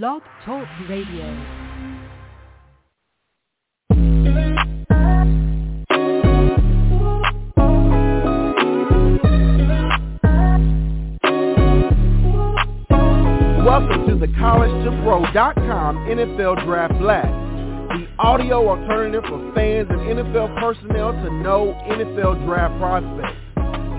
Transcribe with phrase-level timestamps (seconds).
[0.00, 1.26] Blog Talk Radio.
[13.66, 17.28] Welcome to the College2Pro.com NFL Draft Blast,
[17.90, 23.41] the audio alternative for fans and NFL personnel to know NFL draft prospects.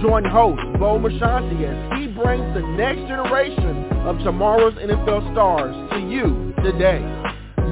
[0.04, 6.00] Join host Bo Marchionte as he brings the next generation of tomorrow's NFL stars to
[6.00, 7.00] you today.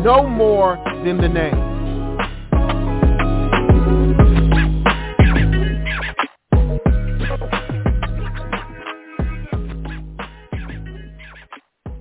[0.01, 1.57] Know more than the name.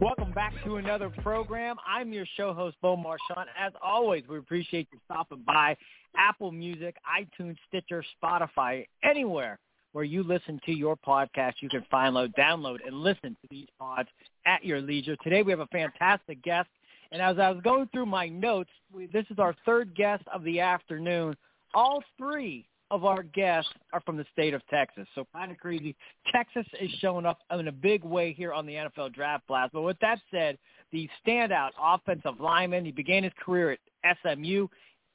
[0.01, 1.75] Welcome back to another program.
[1.85, 3.47] I'm your show host, Bo Marchionte.
[3.59, 5.77] As always, we appreciate you stopping by
[6.17, 9.59] Apple Music, iTunes, Stitcher, Spotify, anywhere
[9.93, 11.55] where you listen to your podcast.
[11.61, 14.09] You can find, load, download, and listen to these pods
[14.47, 15.17] at your leisure.
[15.23, 16.69] Today we have a fantastic guest.
[17.13, 20.45] And as I was going through my notes, we, this is our third guest of
[20.45, 21.37] the afternoon.
[21.75, 25.07] All three of our guests are from the state of Texas.
[25.15, 25.97] So kind of crazy.
[26.33, 29.73] Texas is showing up in a big way here on the NFL Draft Blast.
[29.73, 30.59] But with that said,
[30.93, 34.67] the standout offensive lineman, he began his career at SMU,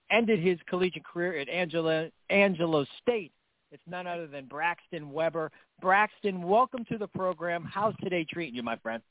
[0.10, 3.32] ended his collegiate career at Angela, Angelo State.
[3.72, 5.38] It's none other than Braxton Webb.
[5.82, 7.64] Braxton, welcome to the program.
[7.64, 9.02] How's today treating you, my friend?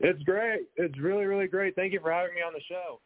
[0.00, 0.68] It's great.
[0.76, 1.74] It's really, really great.
[1.74, 3.00] Thank you for having me on the show.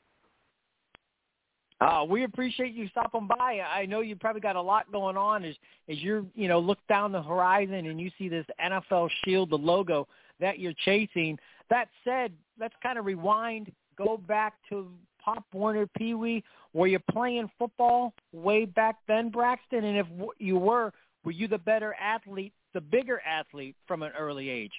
[1.81, 3.61] Uh, we appreciate you stopping by.
[3.61, 5.55] I know you probably got a lot going on as
[5.89, 9.59] as you're you know look down the horizon and you see this NFL Shield, the
[9.59, 10.07] logo
[10.39, 11.39] that you're chasing.
[11.71, 14.93] That said, let's kind of rewind, go back to
[15.25, 16.45] Pop Warner Pee Wee.
[16.73, 19.85] Were you playing football way back then, Braxton?
[19.85, 20.07] And if
[20.39, 20.93] you were,
[21.25, 24.73] were you the better athlete, the bigger athlete from an early age?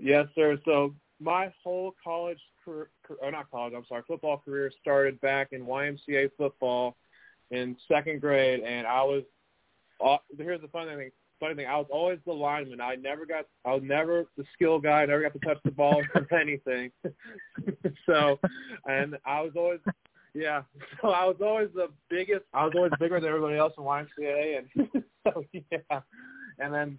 [0.00, 0.58] Yes, sir.
[0.64, 2.88] So my whole college career,
[3.20, 6.96] or not college, I'm sorry, football career started back in YMCA football
[7.50, 9.22] in second grade, and I was.
[10.04, 11.10] Uh, here's the funny thing.
[11.40, 12.82] Funny thing, I was always the lineman.
[12.82, 13.46] I never got.
[13.64, 15.02] I was never the skill guy.
[15.02, 16.90] I never got to touch the ball or anything.
[18.06, 18.38] so,
[18.86, 19.80] and I was always.
[20.34, 20.62] Yeah,
[21.02, 22.42] so I was always the biggest.
[22.52, 26.00] I was always bigger than everybody else in YMCA, and so yeah.
[26.58, 26.96] And then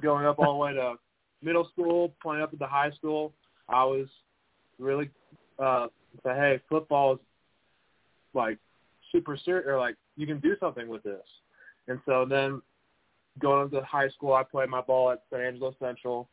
[0.00, 0.94] going up all the way to
[1.42, 3.32] middle school, playing up the high school,
[3.68, 4.06] I was
[4.78, 5.10] really
[5.58, 5.86] uh
[6.24, 7.20] say, hey, football is
[8.34, 8.58] like
[9.12, 11.22] super serious or like you can do something with this.
[11.88, 12.62] And so then
[13.38, 16.28] going into high school I played my ball at San Angelo Central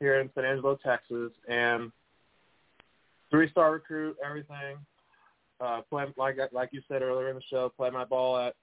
[0.00, 1.90] here in San Angelo, Texas and
[3.30, 4.76] three star recruit, everything.
[5.60, 8.54] Uh play like like you said earlier in the show, played my ball at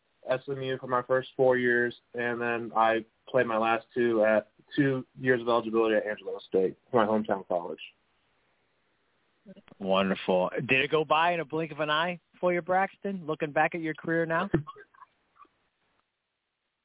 [0.44, 5.06] SMU for my first four years and then I played my last two at two
[5.19, 7.79] years of eligibility at Angelo State, my hometown college.
[9.79, 10.50] Wonderful.
[10.66, 13.22] Did it go by in a blink of an eye for you, Braxton?
[13.28, 14.50] Looking back at your career now.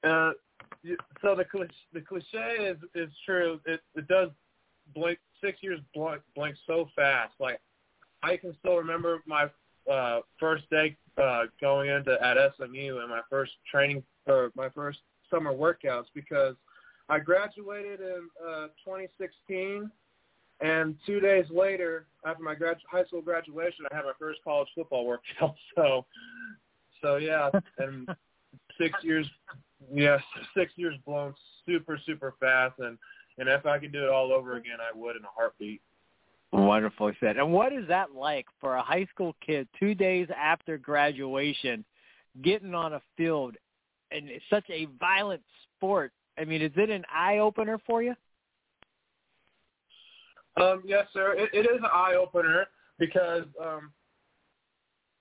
[0.04, 0.32] uh,
[1.22, 3.60] so the cliche, the cliche is is true.
[3.66, 4.30] It it does
[4.94, 5.18] blink.
[5.42, 7.34] Six years blink blink so fast.
[7.38, 7.60] Like
[8.22, 9.46] I can still remember my
[9.90, 14.98] uh, first day uh, going into at SMU and my first training or my first
[15.30, 16.56] summer workouts because
[17.08, 19.90] I graduated in uh, 2016
[20.60, 24.68] and two days later, after my grad- high school graduation, I had my first college
[24.74, 25.56] football workout.
[25.74, 26.04] So,
[27.02, 27.48] so yeah,
[27.78, 28.06] and
[28.78, 29.26] six years,
[29.92, 30.18] yeah,
[30.56, 31.34] six years blown
[31.66, 32.78] super, super fast.
[32.78, 32.98] And
[33.38, 35.80] and if I could do it all over again, I would in a heartbeat.
[36.52, 37.36] Wonderful said.
[37.36, 41.84] And what is that like for a high school kid two days after graduation,
[42.42, 43.56] getting on a field,
[44.10, 45.42] and it's such a violent
[45.76, 46.12] sport?
[46.38, 48.14] I mean, is it an eye opener for you?
[50.60, 51.34] Um, yes, sir.
[51.34, 52.66] It, it is an eye opener
[52.98, 53.92] because um,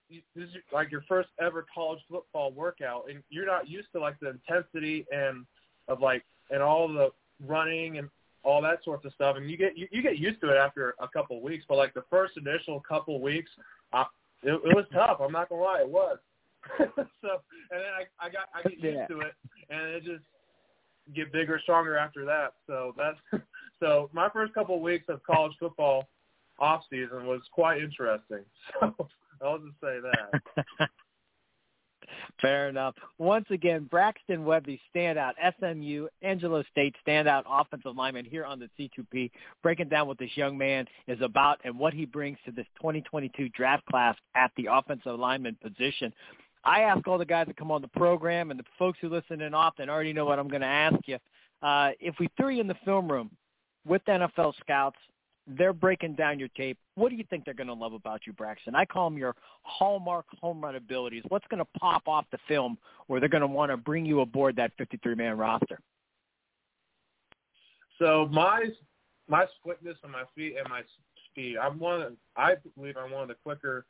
[0.10, 4.20] this is like your first ever college football workout, and you're not used to like
[4.20, 5.46] the intensity and
[5.88, 7.10] of like and all the
[7.46, 8.10] running and
[8.44, 9.36] all that sorts of stuff.
[9.38, 11.78] And you get you, you get used to it after a couple of weeks, but
[11.78, 13.50] like the first initial couple of weeks,
[13.94, 14.06] uh,
[14.44, 15.20] it, it was tough.
[15.22, 16.18] I'm not gonna lie, it was.
[16.78, 16.96] so and
[17.72, 19.08] then I I got I get used Yeah.
[19.08, 19.34] to it,
[19.70, 20.24] and it just
[21.16, 22.54] get bigger, stronger after that.
[22.68, 23.44] So that's
[23.80, 26.08] so my first couple of weeks of college football
[26.60, 28.44] off season was quite interesting.
[28.82, 29.08] So
[29.42, 30.90] I'll just say that.
[32.42, 32.96] Fair enough.
[33.18, 39.30] Once again, Braxton Webb, standout SMU Angelo State standout offensive lineman here on the C2P,
[39.62, 43.50] breaking down what this young man is about and what he brings to this 2022
[43.50, 46.14] draft class at the offensive lineman position.
[46.64, 49.42] I ask all the guys that come on the program and the folks who listen
[49.42, 51.18] in often already know what I'm going to ask you.
[51.62, 53.30] Uh, if we threw you in the film room
[53.86, 54.98] with NFL scouts.
[55.58, 56.78] They're breaking down your tape.
[56.96, 58.76] What do you think they're going to love about you, Braxton?
[58.76, 61.24] I call them your hallmark home run abilities.
[61.30, 64.22] What's going to pop off the film where they're going to want to bring you
[64.22, 65.80] aboard that 53-man roster?
[67.98, 68.66] So my
[69.28, 70.82] my quickness on my feet and my
[71.30, 71.58] speed.
[71.58, 72.02] I'm one.
[72.02, 73.86] Of, I believe I'm one of the quicker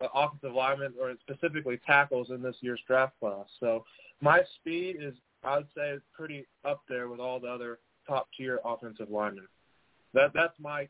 [0.00, 3.46] uh, offensive linemen, or specifically tackles, in this year's draft class.
[3.60, 3.84] So
[4.20, 8.60] my speed is, I would say, pretty up there with all the other top tier
[8.64, 9.46] offensive linemen.
[10.16, 10.88] That that's my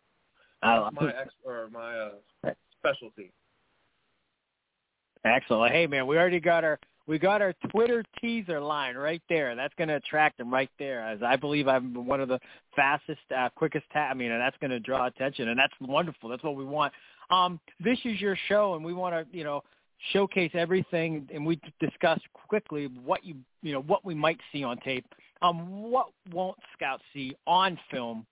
[0.63, 3.33] that's my ex or my uh, specialty.
[5.25, 5.73] Excellent.
[5.73, 6.79] Hey man, we already got our
[7.09, 9.57] we got our Twitter teaser line right there.
[9.57, 12.39] That's going to attract them right there, as I believe I'm one of the
[12.75, 13.85] fastest, uh, quickest.
[13.93, 16.29] Ta- I mean, and that's going to draw attention, and that's wonderful.
[16.29, 16.93] That's what we want.
[17.31, 19.63] Um, this is your show, and we want to, you know,
[20.13, 24.79] showcase everything, and we discuss quickly what you, you know, what we might see on
[24.79, 25.05] tape.
[25.43, 28.27] Um, what won't scouts see on film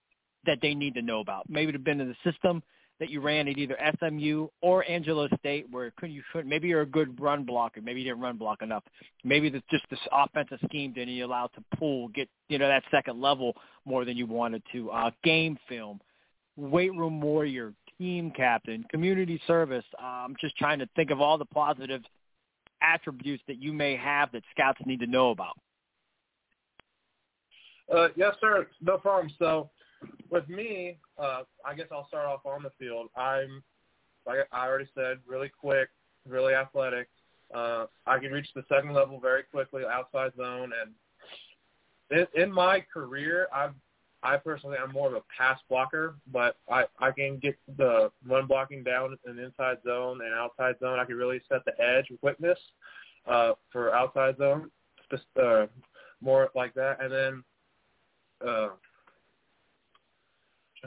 [0.46, 1.48] that they need to know about?
[1.48, 2.62] Maybe to been in the system
[3.00, 6.86] that you ran at either SMU or Angelo State, where you could maybe you're a
[6.86, 8.84] good run blocker, maybe you didn't run block enough,
[9.24, 13.20] maybe the, just this offensive scheme didn't allow to pull, get you know that second
[13.20, 13.54] level
[13.84, 14.90] more than you wanted to.
[14.90, 16.00] Uh, game film,
[16.56, 19.84] weight room warrior, team captain, community service.
[20.00, 22.02] Uh, I'm just trying to think of all the positive
[22.80, 25.58] attributes that you may have that scouts need to know about.
[27.92, 28.66] Uh, yes, sir.
[28.80, 29.32] No problem.
[29.38, 29.70] So
[30.30, 33.08] with me, uh, I guess I'll start off on the field.
[33.16, 33.62] I'm,
[34.26, 35.88] like I already said, really quick,
[36.28, 37.08] really athletic.
[37.54, 40.92] Uh, I can reach the second level very quickly, outside zone, and
[42.34, 43.74] in, in my career, I've
[44.22, 48.46] I personally I'm more of a pass blocker, but I I can get the run
[48.46, 50.98] blocking down in inside zone and outside zone.
[50.98, 52.58] I can really set the edge with quickness
[53.26, 54.70] uh, for outside zone,
[55.40, 55.66] uh,
[56.20, 57.44] more like that, and then.
[58.44, 58.68] Uh,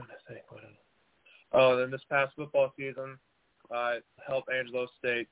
[0.05, 0.43] trying to think.
[0.49, 0.63] What
[1.53, 3.17] oh, then this past football season,
[3.71, 5.27] I helped Angelo State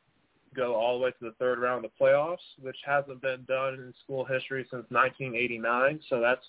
[0.56, 3.74] go all the way to the third round of the playoffs, which hasn't been done
[3.76, 6.00] in school history since 1989.
[6.10, 6.46] So that's,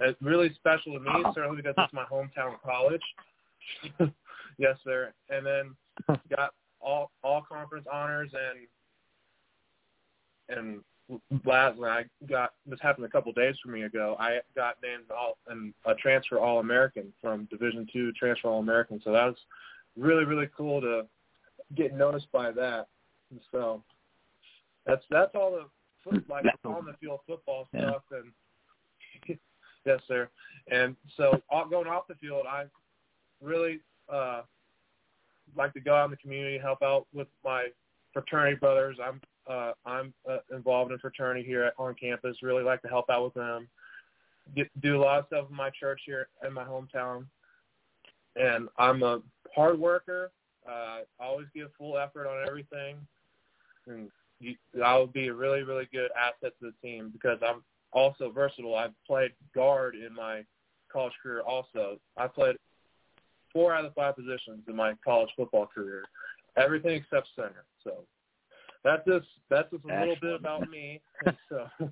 [0.00, 3.02] that's really special to me, certainly because it's my hometown college.
[4.58, 5.12] yes, sir.
[5.30, 5.76] And then
[6.36, 8.30] got all all conference honors
[10.48, 10.80] and and
[11.44, 14.16] last when I got this happened a couple of days for me ago.
[14.18, 19.00] I got named all and a transfer All American from Division Two transfer All American.
[19.04, 19.36] So that was
[19.96, 21.06] really really cool to
[21.74, 22.88] get noticed by that.
[23.30, 23.82] And so
[24.84, 25.66] that's that's all the
[26.02, 28.18] foot, like on the field football stuff yeah.
[28.18, 29.38] and
[29.86, 30.28] yes sir.
[30.70, 32.64] And so going off the field, I
[33.42, 33.80] really
[34.12, 34.42] uh
[35.56, 37.68] like to go out in the community, help out with my
[38.16, 38.96] fraternity brothers.
[39.02, 42.38] I'm uh, I'm uh, involved in fraternity here at, on campus.
[42.42, 43.68] Really like to help out with them.
[44.56, 47.26] Get, do a lot of stuff in my church here in my hometown.
[48.34, 49.20] And I'm a
[49.54, 50.30] hard worker.
[50.66, 52.96] Uh, always give full effort on everything.
[53.86, 54.10] And
[54.40, 58.74] you, I'll be a really, really good asset to the team because I'm also versatile.
[58.74, 60.42] I've played guard in my
[60.90, 61.98] college career also.
[62.16, 62.56] I played
[63.52, 66.02] four out of five positions in my college football career.
[66.56, 67.64] Everything except center.
[67.84, 68.04] So
[68.84, 70.00] that's just that's just a Excellent.
[70.00, 71.00] little bit about me.
[71.48, 71.66] so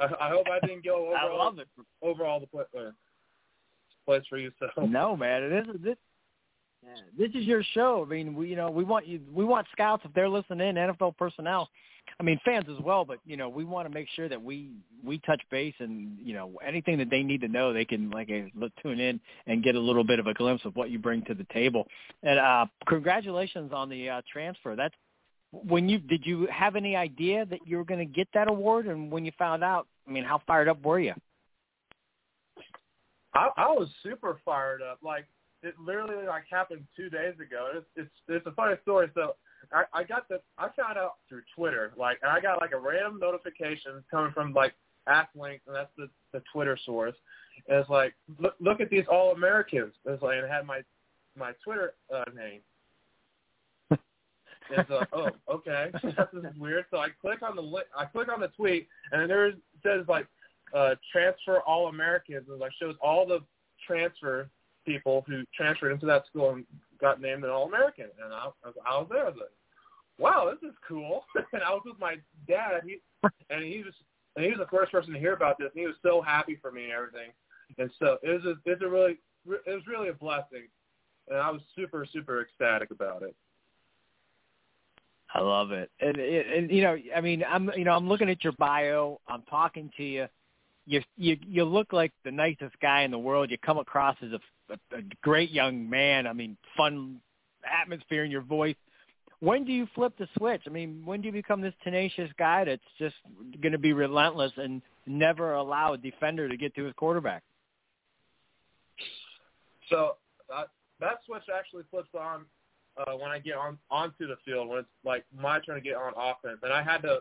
[0.00, 1.68] I, I hope I didn't go over I all, it.
[2.02, 2.90] over all the play, uh,
[4.06, 4.50] place for you.
[4.76, 5.96] So no, man, it is this.
[7.18, 8.04] This is your show.
[8.06, 11.16] I mean, we you know we want you we want scouts if they're listening, NFL
[11.16, 11.68] personnel,
[12.18, 13.04] I mean fans as well.
[13.04, 14.70] But you know we want to make sure that we
[15.04, 18.28] we touch base and you know anything that they need to know they can like
[18.82, 21.34] tune in and get a little bit of a glimpse of what you bring to
[21.34, 21.86] the table.
[22.22, 24.76] And uh congratulations on the uh, transfer.
[24.76, 24.94] That's
[25.50, 28.86] when you did you have any idea that you were going to get that award
[28.86, 31.14] and when you found out i mean how fired up were you
[33.34, 35.24] i i was super fired up like
[35.62, 37.70] it literally like happened two days ago.
[37.74, 39.10] It's it's it's a funny story.
[39.14, 39.34] So
[39.72, 42.78] i i got the i found out through twitter like and i got like a
[42.78, 44.74] random notification coming from like
[45.08, 47.14] Athlinks, and that's the the twitter source.
[47.68, 50.80] And it's like look look at these all americans it's like and it had my
[51.36, 52.60] my twitter uh, name.
[54.70, 56.84] It's like, oh, okay, this is weird.
[56.90, 60.26] So I click on the li- I click on the tweet, and there says like
[60.74, 63.38] uh, transfer all Americans, and like shows all the
[63.86, 64.50] transfer
[64.88, 66.64] people who transferred into that school and
[67.00, 68.06] got named an All American.
[68.24, 69.26] And I, was, I was there.
[69.26, 69.50] I was like,
[70.18, 71.24] wow, this is cool.
[71.52, 72.16] and I was with my
[72.48, 72.98] dad, he,
[73.50, 73.94] and he was
[74.36, 76.56] and he was the first person to hear about this, and he was so happy
[76.62, 77.30] for me and everything.
[77.76, 80.68] And so it was a, it's a really it was really a blessing,
[81.28, 83.34] and I was super super ecstatic about it.
[85.34, 85.90] I love it.
[86.00, 89.20] And, and you know, I mean, I'm you know, I'm looking at your bio.
[89.26, 90.26] I'm talking to you.
[90.86, 93.50] you you you look like the nicest guy in the world.
[93.50, 94.38] You come across as a,
[94.70, 96.26] a, a great young man.
[96.26, 97.20] I mean, fun
[97.64, 98.76] atmosphere in your voice.
[99.40, 100.62] When do you flip the switch?
[100.66, 103.14] I mean, when do you become this tenacious guy that's just
[103.62, 107.42] going to be relentless and never allow a defender to get to his quarterback?
[109.88, 110.16] So
[110.52, 110.64] uh,
[111.00, 112.44] that switch actually flips on
[112.98, 115.94] uh, when I get on onto the field when it's like my turn to get
[115.94, 117.20] on offense, and I had to,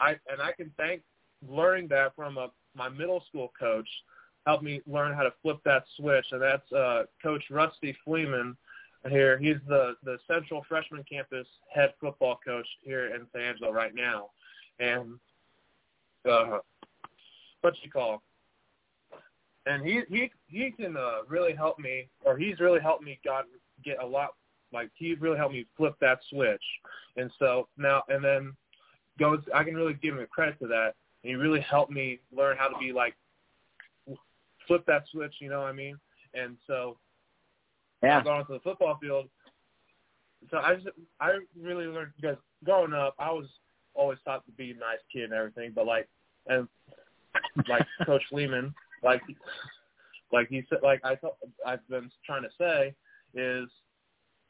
[0.00, 1.02] I and I can thank
[1.46, 3.88] learning that from a, my middle school coach
[4.46, 8.56] helped me learn how to flip that switch, and that's uh, Coach Rusty Fleeman
[9.08, 9.38] here.
[9.38, 14.30] He's the the Central Freshman Campus head football coach here in San Angelo right now,
[14.78, 15.18] and
[16.30, 16.58] uh,
[17.60, 18.22] what you call
[19.66, 23.44] and he he he can uh, really help me, or he's really helped me got
[23.84, 24.30] get a lot.
[24.72, 26.62] Like he really helped me flip that switch,
[27.16, 28.52] and so now and then
[29.18, 29.40] goes.
[29.54, 30.94] I can really give him credit to that.
[31.22, 33.14] And he really helped me learn how to be like
[34.72, 35.34] flip that switch.
[35.40, 35.96] You know what I mean?
[36.34, 36.96] And so
[38.02, 39.28] yeah, going to the football field.
[40.50, 40.88] So I just
[41.20, 43.46] I really learned because growing up I was
[43.94, 46.08] always taught to be a nice kid and everything, but like
[46.46, 46.66] and
[47.68, 49.22] like Coach Lehman like
[50.32, 51.36] like he said like I thought
[51.66, 52.94] I've been trying to say
[53.34, 53.68] is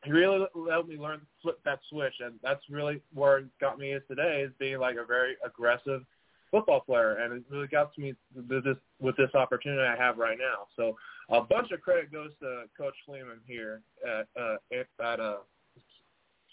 [0.04, 3.78] he really helped me learn to flip that switch and that's really where it got
[3.78, 6.02] me is today is being like a very aggressive
[6.52, 10.18] football player and it really got to me with this with this opportunity I have
[10.18, 10.68] right now.
[10.76, 10.96] So
[11.28, 14.56] a bunch of credit goes to Coach Fleeman here at uh
[15.02, 15.38] at uh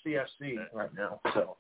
[0.03, 1.19] CFC right now.
[1.35, 1.57] So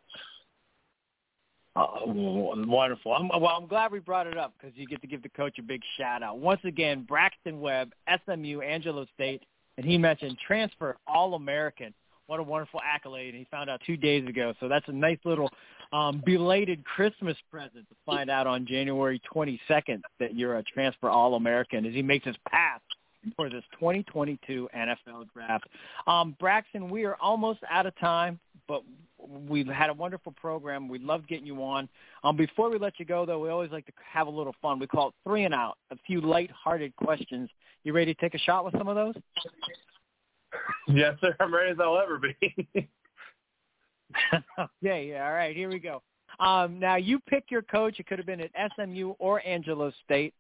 [1.75, 3.13] uh, wonderful.
[3.13, 5.59] I'm, well, I'm glad we brought it up because you get to give the coach
[5.59, 6.39] a big shout out.
[6.39, 7.93] Once again, Braxton Webb,
[8.25, 9.43] SMU, Angelo State,
[9.77, 11.93] and he mentioned transfer All-American.
[12.29, 13.33] What a wonderful accolade.
[13.33, 14.53] He found out two days ago.
[14.59, 15.49] So that's a nice little
[15.91, 21.87] um, belated Christmas present to find out on January 22nd that you're a transfer All-American
[21.87, 22.81] as he makes his path
[23.35, 25.65] for this 2022 NFL draft.
[26.05, 28.83] Um, Braxton, we are almost out of time, but
[29.49, 30.87] we've had a wonderful program.
[30.87, 31.89] We love getting you on.
[32.23, 34.77] Um, before we let you go, though, we always like to have a little fun.
[34.77, 37.49] We call it three and out, a few light-hearted questions.
[37.83, 39.15] You ready to take a shot with some of those?
[40.87, 41.35] Yes, sir.
[41.39, 42.35] I'm ready as I'll ever be.
[44.59, 46.01] okay, yeah, all right, here we go.
[46.39, 47.99] Um, now, you pick your coach.
[47.99, 50.33] It could have been at SMU or Angelo State.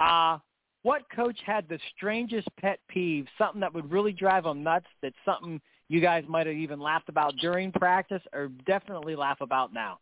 [0.00, 0.38] Uh,
[0.82, 5.16] what coach had the strangest pet peeve, something that would really drive them nuts, that's
[5.24, 9.98] something you guys might have even laughed about during practice or definitely laugh about now?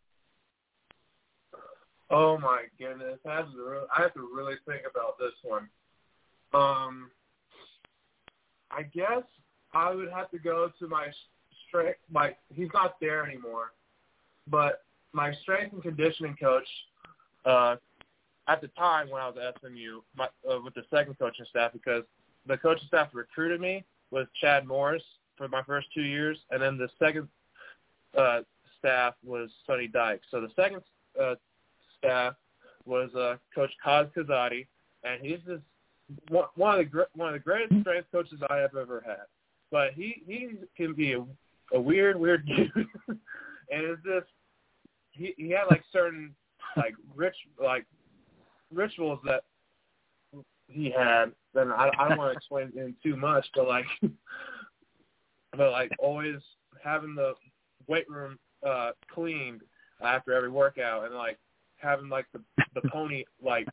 [2.09, 5.69] Oh my goodness, I have to, really, I have to really think about this one.
[6.53, 7.09] Um,
[8.69, 9.23] I guess
[9.75, 11.07] I would have to go to my
[11.67, 11.99] strength.
[12.09, 13.73] My he's not there anymore,
[14.49, 16.67] but my strength and conditioning coach,
[17.45, 17.75] uh,
[18.47, 21.73] at the time when I was at SMU my, uh, with the second coaching staff
[21.73, 22.03] because
[22.47, 25.03] the coaching staff recruited me was Chad Morris
[25.37, 27.27] for my first two years, and then the second
[28.17, 28.41] uh,
[28.79, 30.25] staff was Sonny Dykes.
[30.31, 30.81] So the second
[31.21, 31.35] uh,
[31.97, 32.35] staff
[32.85, 34.67] was uh, Coach Kaz Kazadi,
[35.03, 35.63] and he's just
[36.29, 39.25] one of the one of the greatest strength coaches I have ever had.
[39.71, 41.25] But he he can be a,
[41.73, 43.17] a weird weird dude, and
[43.69, 44.27] it's just
[45.11, 46.35] he he had like certain
[46.77, 47.85] like rich like
[48.71, 49.43] rituals that
[50.67, 51.31] he had.
[51.53, 53.85] Then I, I don't want to explain in too much, but like,
[55.57, 56.37] but like always
[56.83, 57.33] having the
[57.87, 59.61] weight room uh cleaned
[60.01, 61.39] after every workout, and like
[61.77, 62.41] having like the
[62.73, 63.67] the pony like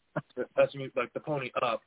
[0.57, 1.81] that's like the pony up,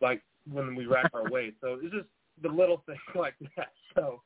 [0.00, 1.54] like when we rack our weight.
[1.60, 2.08] So it's just
[2.42, 3.72] the little things like that.
[3.94, 4.22] So,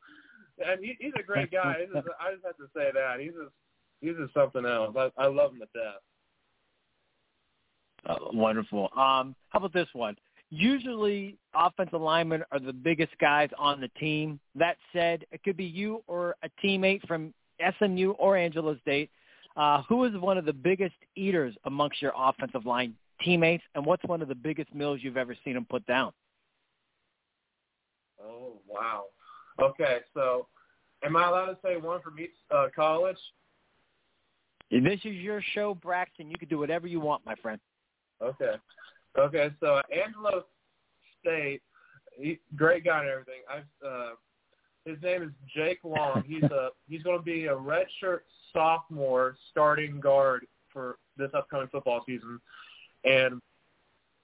[0.65, 1.77] and he, he's a great guy.
[1.93, 3.53] Just, I just have to say that he's just
[4.01, 4.95] he's just something else.
[4.97, 6.03] I, I love him to death.
[8.07, 8.85] Uh, wonderful.
[8.97, 10.17] Um, how about this one?
[10.51, 14.39] Usually, offensive linemen are the biggest guys on the team.
[14.55, 17.35] That said, it could be you or a teammate from
[17.79, 19.11] SMU or Angelo State.
[19.57, 22.95] Uh, who is one of the biggest eaters amongst your offensive line
[23.25, 26.13] teammates, and what's one of the biggest meals you've ever seen them put down?
[28.23, 29.05] Oh wow.
[29.61, 30.47] Okay, so
[31.05, 33.17] am I allowed to say one from each uh, college?
[34.71, 36.31] This is your show, Braxton.
[36.31, 37.61] You can do whatever you want, my friend.
[38.21, 38.55] Okay.
[39.19, 40.45] Okay, so Angelo
[41.21, 41.63] State,
[42.19, 43.43] he, great guy and everything.
[43.51, 44.11] I've uh,
[44.85, 46.23] his name is Jake Long.
[46.27, 48.21] He's a he's going to be a redshirt
[48.53, 52.41] sophomore starting guard for this upcoming football season.
[53.05, 53.41] And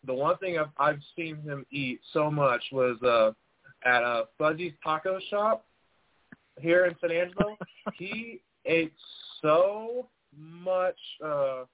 [0.06, 3.32] the one thing I've, I've seen him eat so much was uh,
[3.84, 5.64] at a Fuzzy's Taco Shop
[6.60, 7.56] here in San Angelo.
[7.94, 8.92] he ate
[9.40, 11.64] so much uh,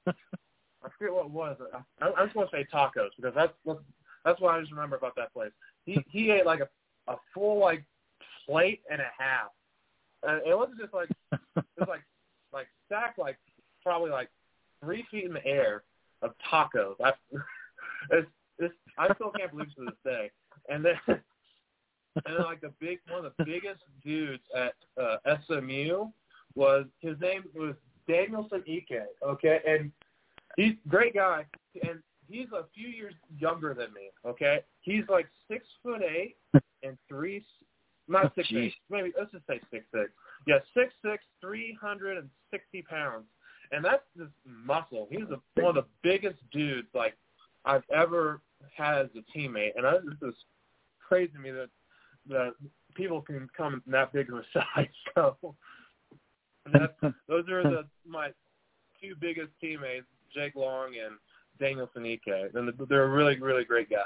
[0.85, 1.57] I forget what it was.
[2.01, 3.79] I, I just want to say tacos because that's that's,
[4.25, 5.51] that's what I just remember about that place.
[5.85, 6.69] He he ate like a
[7.11, 7.85] a full like
[8.47, 9.51] plate and a half.
[10.23, 12.03] And it wasn't just like it was like
[12.53, 13.39] like stacked like
[13.83, 14.29] probably like
[14.83, 15.83] three feet in the air
[16.23, 16.95] of tacos.
[17.05, 17.13] I
[18.11, 20.31] it's, it's I still can't believe to this day.
[20.69, 21.21] And then
[22.27, 26.07] and like the big one of the biggest dudes at uh, SMU
[26.55, 27.75] was his name was
[28.09, 29.03] Danielson Ike.
[29.25, 29.93] Okay, and
[30.57, 31.45] he's a great guy,
[31.83, 34.11] and he's a few years younger than me.
[34.27, 36.37] Okay, he's like six foot eight
[36.83, 37.45] and three,
[38.09, 38.67] not six Jeez.
[38.67, 40.11] eight, maybe let's just say six six.
[40.47, 43.25] Yeah, six six, three hundred and sixty pounds,
[43.73, 45.07] and that's just muscle.
[45.11, 47.17] He's a, one of the biggest dudes like
[47.65, 48.41] I've ever
[48.77, 50.35] had as a teammate, and I, this is
[51.07, 51.69] crazy to me that
[52.29, 52.55] that
[52.95, 54.89] people can come that big of a size.
[55.15, 55.37] So
[57.29, 58.31] those are the my
[59.01, 61.17] two biggest teammates, Jake Long and
[61.59, 64.01] Daniel Finike, and they're really really great guys.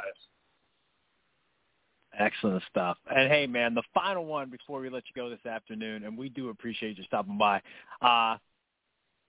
[2.18, 2.98] Excellent stuff.
[3.14, 6.28] And hey, man, the final one before we let you go this afternoon, and we
[6.28, 7.60] do appreciate you stopping by.
[8.02, 8.36] Uh,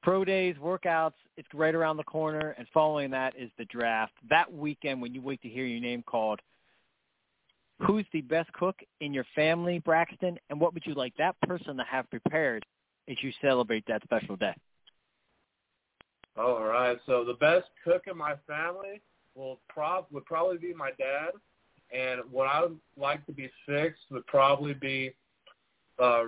[0.01, 4.11] pro days, workouts, it's right around the corner, and following that is the draft.
[4.29, 6.41] That weekend, when you wait to hear your name called,
[7.85, 11.77] who's the best cook in your family, Braxton, and what would you like that person
[11.77, 12.65] to have prepared
[13.09, 14.53] as you celebrate that special day?
[16.37, 16.97] All right.
[17.05, 19.01] So the best cook in my family
[19.35, 21.31] will prob would probably be my dad,
[21.91, 25.13] and what I would like to be fixed would probably be,
[25.99, 26.25] uh,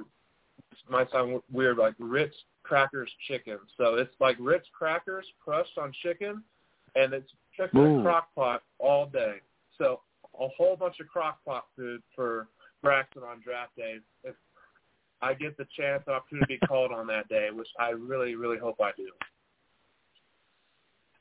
[0.89, 3.59] might sound weird, like Ritz crackers chicken.
[3.77, 6.43] So it's like Ritz crackers crushed on chicken,
[6.95, 9.37] and it's cooked in a crock pot all day.
[9.77, 10.01] So
[10.39, 12.47] a whole bunch of crock pot food for
[12.81, 13.97] Braxton on draft day.
[14.23, 14.35] If
[15.21, 18.35] I get the chance, the opportunity to be called on that day, which I really,
[18.35, 19.09] really hope I do.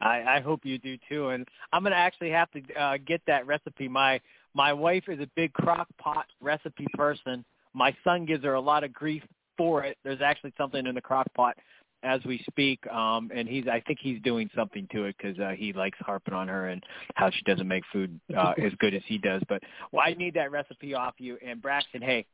[0.00, 1.28] I, I hope you do too.
[1.28, 3.88] And I'm gonna actually have to uh, get that recipe.
[3.88, 4.20] My
[4.54, 7.44] my wife is a big crock pot recipe person.
[7.72, 9.22] My son gives her a lot of grief
[9.56, 9.96] for it.
[10.04, 11.56] There's actually something in the crock pot
[12.04, 15.52] as we speak, um, and he's I think he's doing something to it because uh,
[15.56, 16.82] he likes harping on her and
[17.14, 19.42] how she doesn't make food uh, as good as he does.
[19.48, 21.38] But well, I need that recipe off you.
[21.44, 22.26] And Braxton, hey,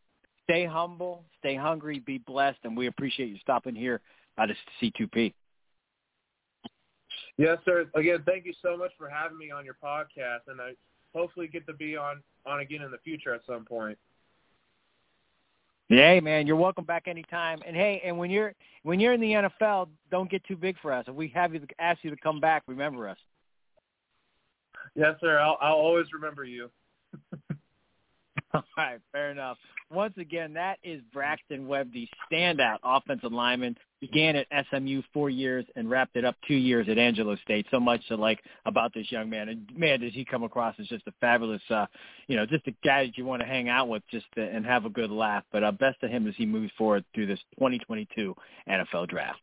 [0.44, 4.00] stay humble, stay hungry, be blessed, and we appreciate you stopping here
[4.38, 4.50] at
[4.82, 5.32] C2P.
[7.36, 7.86] Yes, sir.
[7.94, 10.72] Again, thank you so much for having me on your podcast, and I
[11.14, 13.98] hopefully get to be on on again in the future at some point.
[15.90, 17.58] Hey man, you're welcome back anytime.
[17.66, 20.92] And hey, and when you're when you're in the NFL, don't get too big for
[20.92, 21.04] us.
[21.08, 23.16] If we have you ask you to come back, remember us.
[24.94, 25.40] Yes, sir.
[25.40, 26.70] I'll I'll always remember you.
[28.54, 29.56] All right, fair enough.
[29.92, 33.76] Once again, that is Braxton Webb, the standout offensive lineman.
[34.00, 37.66] Began at SMU four years and wrapped it up two years at Angelo State.
[37.70, 39.48] So much to like about this young man.
[39.48, 41.86] And man, does he come across as just a fabulous, uh,
[42.26, 44.64] you know, just a guy that you want to hang out with, just to, and
[44.64, 45.44] have a good laugh.
[45.52, 48.34] But uh, best to him as he moves forward through this 2022
[48.68, 49.40] NFL Draft.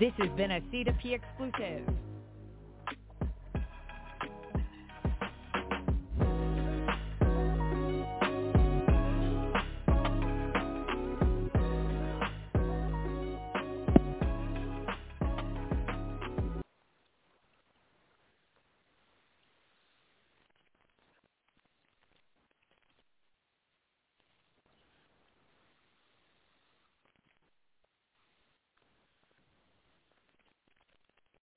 [0.00, 1.88] This has been a C2P exclusive.